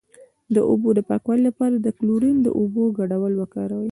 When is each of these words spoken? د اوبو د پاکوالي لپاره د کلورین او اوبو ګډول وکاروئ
د 0.55 0.57
اوبو 0.69 0.89
د 0.97 0.99
پاکوالي 1.09 1.43
لپاره 1.49 1.75
د 1.77 1.87
کلورین 1.97 2.37
او 2.45 2.53
اوبو 2.61 2.83
ګډول 2.99 3.33
وکاروئ 3.37 3.89